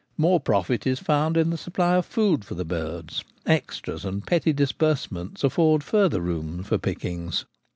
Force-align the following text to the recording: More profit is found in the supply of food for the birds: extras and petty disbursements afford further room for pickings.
More 0.17 0.39
profit 0.39 0.87
is 0.87 0.97
found 0.99 1.37
in 1.37 1.51
the 1.51 1.59
supply 1.59 1.93
of 1.93 2.07
food 2.07 2.43
for 2.43 2.55
the 2.55 2.65
birds: 2.65 3.23
extras 3.45 4.03
and 4.03 4.25
petty 4.25 4.51
disbursements 4.51 5.43
afford 5.43 5.83
further 5.83 6.21
room 6.21 6.63
for 6.63 6.79
pickings. 6.79 7.45